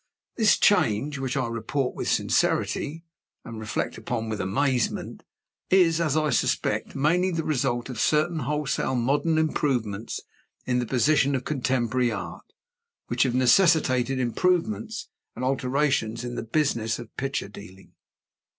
This 0.35 0.57
change, 0.57 1.19
which 1.19 1.37
I 1.37 1.47
report 1.47 1.93
with 1.93 2.07
sincerity 2.09 3.05
and 3.45 3.59
reflect 3.59 3.99
on 4.09 4.29
with 4.29 4.41
amazement, 4.41 5.21
is, 5.69 6.01
as 6.01 6.17
I 6.17 6.31
suspect, 6.31 6.95
mainly 6.95 7.29
the 7.29 7.43
result 7.43 7.87
of 7.87 7.99
certain 7.99 8.39
wholesale 8.39 8.95
modern 8.95 9.37
improvements 9.37 10.19
in 10.65 10.79
the 10.79 10.87
position 10.87 11.35
of 11.35 11.45
contemporary 11.45 12.11
Art, 12.11 12.51
which 13.09 13.21
have 13.29 13.35
necessitated 13.35 14.17
improvements 14.17 15.07
and 15.35 15.45
alterations 15.45 16.23
in 16.23 16.33
the 16.33 16.41
business 16.41 16.97
of 16.97 17.15
picture 17.15 17.47
dealing. 17.47 17.93